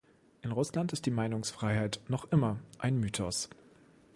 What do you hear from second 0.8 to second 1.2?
ist die